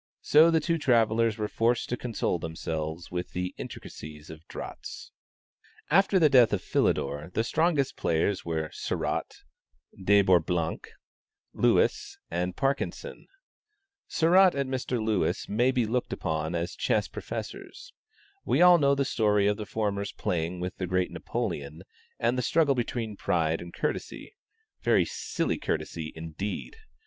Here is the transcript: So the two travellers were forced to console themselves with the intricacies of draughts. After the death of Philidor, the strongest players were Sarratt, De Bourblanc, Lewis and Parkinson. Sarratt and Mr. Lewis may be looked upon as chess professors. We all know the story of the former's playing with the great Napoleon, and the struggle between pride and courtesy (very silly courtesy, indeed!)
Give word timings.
So 0.23 0.49
the 0.49 0.59
two 0.59 0.79
travellers 0.79 1.37
were 1.37 1.47
forced 1.47 1.87
to 1.89 1.95
console 1.95 2.39
themselves 2.39 3.11
with 3.11 3.33
the 3.33 3.53
intricacies 3.59 4.31
of 4.31 4.47
draughts. 4.47 5.11
After 5.91 6.17
the 6.17 6.27
death 6.27 6.51
of 6.53 6.63
Philidor, 6.63 7.29
the 7.35 7.43
strongest 7.43 7.97
players 7.97 8.43
were 8.43 8.71
Sarratt, 8.73 9.43
De 10.03 10.23
Bourblanc, 10.23 10.87
Lewis 11.53 12.17
and 12.31 12.55
Parkinson. 12.55 13.27
Sarratt 14.07 14.55
and 14.55 14.71
Mr. 14.71 14.99
Lewis 14.99 15.47
may 15.47 15.69
be 15.69 15.85
looked 15.85 16.13
upon 16.13 16.55
as 16.55 16.73
chess 16.75 17.07
professors. 17.07 17.93
We 18.43 18.59
all 18.59 18.79
know 18.79 18.95
the 18.95 19.05
story 19.05 19.45
of 19.45 19.57
the 19.57 19.67
former's 19.67 20.11
playing 20.13 20.59
with 20.59 20.77
the 20.77 20.87
great 20.87 21.11
Napoleon, 21.11 21.83
and 22.17 22.39
the 22.39 22.41
struggle 22.41 22.73
between 22.73 23.17
pride 23.17 23.61
and 23.61 23.71
courtesy 23.71 24.35
(very 24.81 25.05
silly 25.05 25.59
courtesy, 25.59 26.11
indeed!) 26.15 26.75